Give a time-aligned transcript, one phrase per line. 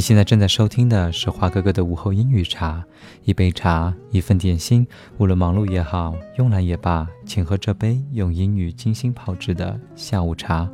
[0.00, 2.82] 你现在正在收听的是华哥哥的午后英语茶，
[3.24, 4.86] 一杯茶，一份点心，
[5.18, 10.66] 无论忙碌也好，慵懒也罢，请喝这杯用英语精心泡制的下午茶。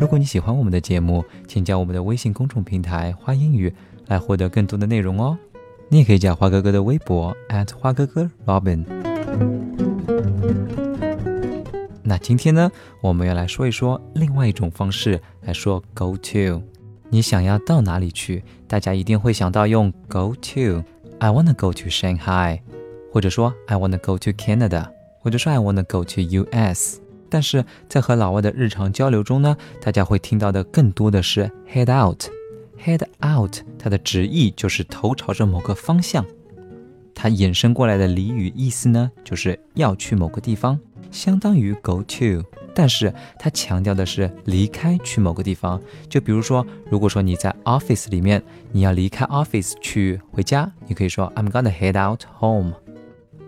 [0.00, 3.72] 如果你喜欢我们的节目，请加我们的微信公众平台“花英语”
[4.08, 5.38] 来获得更多的内容哦。
[5.88, 7.32] 你也可以加华哥哥的微博
[7.80, 8.84] 花哥哥 Robin。
[12.08, 12.72] 那今天呢，
[13.02, 16.62] 我们要来说一说另外一种方式来说 go to。
[17.10, 18.42] 你想要到哪里去？
[18.66, 20.82] 大家一定会想到用 go to。
[21.18, 22.60] I wanna go to Shanghai，
[23.12, 24.88] 或者说 I wanna go to Canada，
[25.20, 26.96] 或者说 I wanna go to US。
[27.28, 32.24] 但是在和老外的日常交流中呢，大家会听到的更多的是 head out。
[32.82, 36.24] head out，它的直译就是头朝着某个方向。
[37.14, 40.78] 它衍生过来的俚语意思呢，就是要去某个地方。
[41.10, 45.80] 相当于 go to，但是它强调的是离开去某个地方。
[46.08, 48.42] 就比如说，如果说你在 office 里面，
[48.72, 52.74] 你要离开 office 去回家，你可以说 I'm gonna head out home。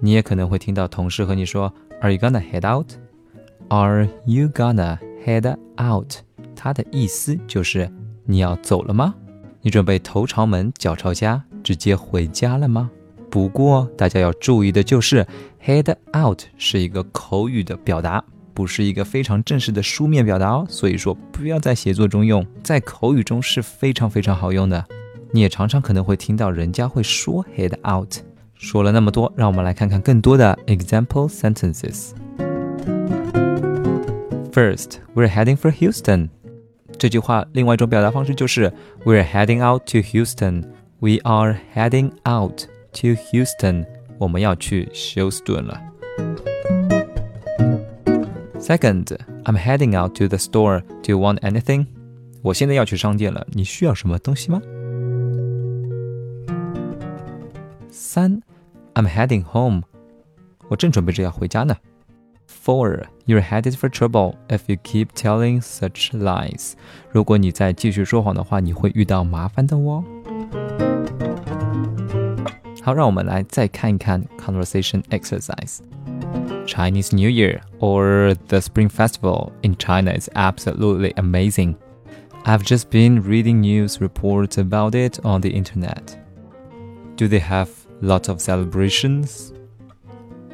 [0.00, 6.16] 你也可能会听到同事和你说 Are you gonna head out？Are you gonna head out？
[6.54, 7.90] 它的意思就是
[8.24, 9.14] 你要走了吗？
[9.62, 12.90] 你准备头朝门脚朝家，直接回家了吗？
[13.34, 15.26] 不过大家要注意的就是
[15.66, 18.22] ，head out 是一个口语的表达，
[18.54, 20.64] 不是一个非常正式的书面表达哦。
[20.68, 24.84] 所以说不要在写作中用，在口语中是非常非常好用的。
[25.32, 28.18] 你也常常可能会听到人家会说 head out。
[28.54, 32.10] 说了那么多，让我们来看看更多的 example sentences。
[34.52, 36.28] First, we're heading for Houston。
[36.96, 38.72] 这句话另外一种表达方式就是
[39.04, 40.66] we're heading out to Houston。
[41.00, 42.72] We are heading out。
[42.93, 43.85] To Houston，
[44.17, 45.81] 我们要去休斯顿了。
[48.59, 50.81] Second, I'm heading out to the store.
[51.01, 51.87] Do you want anything？
[52.41, 54.61] 我现在要去商店了，你需要什么东西吗？
[57.89, 58.41] 三，
[58.93, 59.83] I'm heading home.
[60.67, 61.77] 我正准备着要回家呢。
[62.47, 66.73] Four, you're headed for trouble if you keep telling such lies.
[67.11, 70.03] 如果你再继续说谎的话，你会遇到麻烦的哦。
[72.83, 81.75] 好，让我们来再看一看 conversation exercise。Chinese New Year or the Spring Festival in China is absolutely amazing.
[82.45, 86.15] I've just been reading news reports about it on the internet.
[87.15, 87.69] Do they have
[88.01, 89.53] lots of celebrations?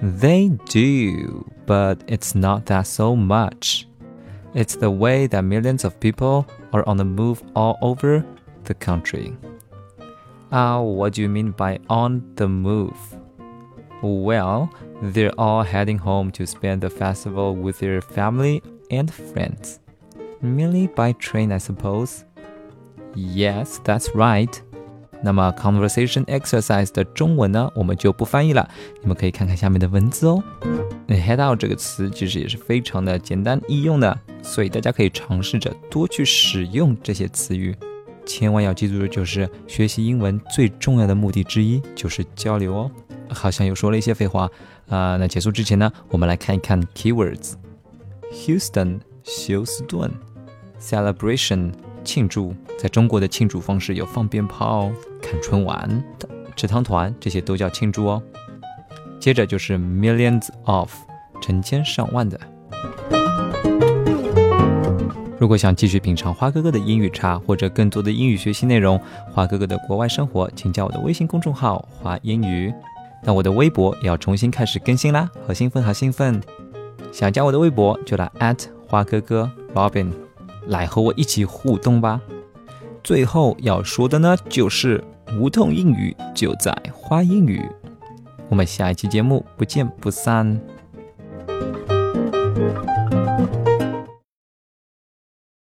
[0.00, 3.86] They do, but it's not that so much.
[4.54, 8.24] It's the way that millions of people are on the move all over
[8.64, 9.34] the country.
[10.50, 12.96] Uh, what do you mean by on the move?
[14.02, 14.68] Well,
[15.00, 19.78] they're all heading home to spend the festival with their family and friends.
[20.40, 22.24] Merely by train, I suppose.
[23.14, 24.50] Yes, that's right.
[25.22, 28.68] 那么 conversation exercise 的中文呢，我们就不翻译了，
[29.00, 30.42] 你们可以看看下面的文字哦。
[31.06, 37.72] 那 head out 这个词其实也是非常的简单易用的，所以大家可以尝试着多去使用这些词语。
[38.27, 42.91] 千万要记住的就是，学习英文最重要的目的之一就是交流哦。
[43.29, 44.49] 好像又说了一些废话
[44.89, 45.17] 啊。
[45.17, 47.53] 那结束之前呢，我们来看一看 keywords。
[48.31, 50.11] Houston 休斯顿
[50.79, 51.71] ，celebration
[52.03, 56.03] 庆祝，在中国的庆祝方式有放鞭炮、看春晚、
[56.55, 58.21] 吃汤团，这些都叫庆祝哦。
[59.19, 60.93] 接着就是 millions of
[61.41, 62.39] 成千上万的。
[65.39, 68.99] 如果想继续品尝花哥哥的英语茶，或者更多的英语学习内容，
[69.31, 72.73] 花哥哥的国外生活，请加我的微信公众号“花英语”。
[73.23, 76.41] 那我的微博也要重新开始更新啦，好兴奋，好兴奋！
[77.11, 78.31] 想加我的微博就来
[78.87, 80.11] 花哥哥 Robin，
[80.67, 82.19] 来和我一起互动吧。
[83.03, 85.03] 最后要说的呢，就是
[85.39, 87.63] 无痛英语就在花英语。
[88.49, 90.59] 我们下一期节目不见不散。